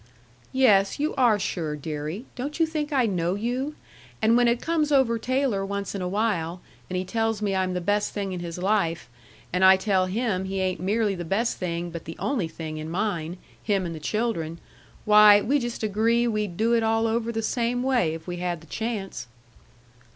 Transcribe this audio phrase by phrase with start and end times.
[0.51, 2.25] "Yes, you are sure, deary.
[2.35, 3.75] Don't you think I know you?
[4.19, 7.75] And when it comes over Taylor once in a while, and he tells me I'm
[7.75, 9.07] the best thing in his life,
[9.53, 12.89] and I tell him he ain't merely the best thing but the only thing in
[12.89, 14.57] mine, him and the children,
[15.05, 18.61] why, we just agree we'd do it all over the same way if we had
[18.61, 19.27] the chance."